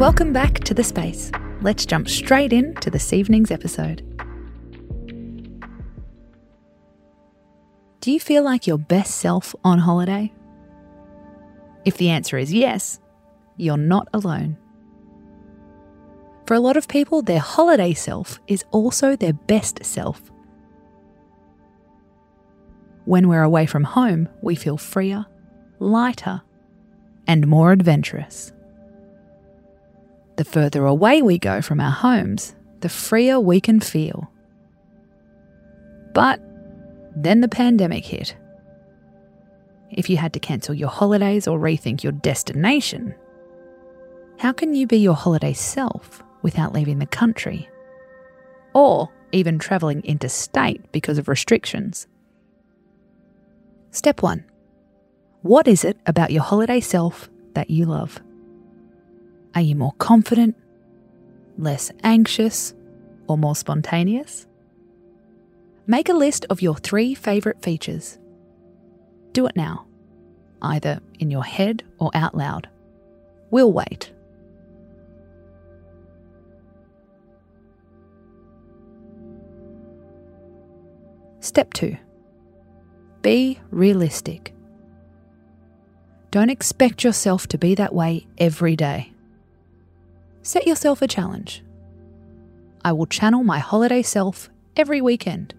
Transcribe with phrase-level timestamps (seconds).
[0.00, 1.30] Welcome back to The Space.
[1.60, 4.00] Let's jump straight in to this evening's episode.
[8.00, 10.32] Do you feel like your best self on holiday?
[11.84, 12.98] If the answer is yes,
[13.58, 14.56] you're not alone.
[16.46, 20.22] For a lot of people, their holiday self is also their best self.
[23.04, 25.26] When we're away from home, we feel freer,
[25.78, 26.40] lighter,
[27.26, 28.54] and more adventurous.
[30.40, 34.32] The further away we go from our homes, the freer we can feel.
[36.14, 36.40] But
[37.14, 38.34] then the pandemic hit.
[39.90, 43.14] If you had to cancel your holidays or rethink your destination,
[44.38, 47.68] how can you be your holiday self without leaving the country?
[48.72, 52.06] Or even travelling interstate because of restrictions?
[53.90, 54.42] Step 1
[55.42, 58.22] What is it about your holiday self that you love?
[59.54, 60.56] Are you more confident,
[61.58, 62.72] less anxious,
[63.26, 64.46] or more spontaneous?
[65.86, 68.18] Make a list of your three favourite features.
[69.32, 69.86] Do it now,
[70.62, 72.68] either in your head or out loud.
[73.50, 74.12] We'll wait.
[81.40, 81.96] Step 2
[83.22, 84.54] Be realistic.
[86.30, 89.12] Don't expect yourself to be that way every day.
[90.42, 91.62] Set yourself a challenge.
[92.84, 95.54] I will channel my holiday self every weekend.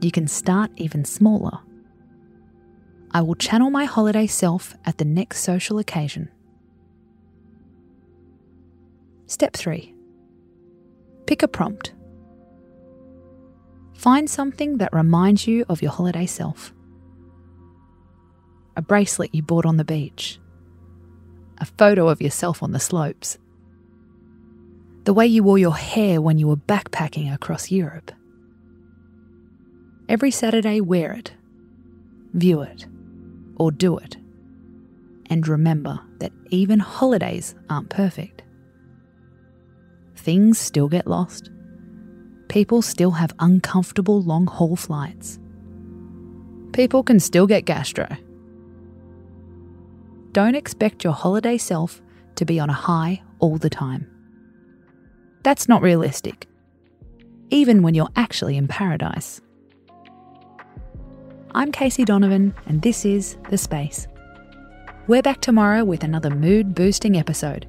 [0.00, 1.60] You can start even smaller.
[3.12, 6.30] I will channel my holiday self at the next social occasion.
[9.26, 9.94] Step 3
[11.26, 11.92] Pick a prompt.
[13.94, 16.72] Find something that reminds you of your holiday self.
[18.76, 20.38] A bracelet you bought on the beach.
[21.58, 23.38] A photo of yourself on the slopes.
[25.04, 28.10] The way you wore your hair when you were backpacking across Europe.
[30.08, 31.32] Every Saturday, wear it,
[32.32, 32.86] view it,
[33.56, 34.16] or do it.
[35.28, 38.42] And remember that even holidays aren't perfect.
[40.16, 41.50] Things still get lost
[42.48, 45.38] people still have uncomfortable long haul flights.
[46.72, 48.08] People can still get gastro.
[50.36, 52.02] Don't expect your holiday self
[52.34, 54.06] to be on a high all the time.
[55.42, 56.46] That's not realistic,
[57.48, 59.40] even when you're actually in paradise.
[61.54, 64.08] I'm Casey Donovan, and this is The Space.
[65.06, 67.66] We're back tomorrow with another mood boosting episode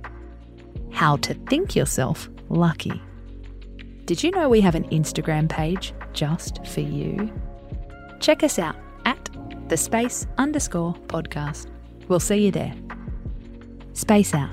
[0.91, 3.01] How to Think Yourself Lucky.
[4.03, 7.31] Did you know we have an Instagram page just for you?
[8.19, 8.75] Check us out
[9.05, 9.29] at
[9.69, 11.67] the space underscore podcast.
[12.07, 12.73] We'll see you there.
[13.93, 14.49] Space out.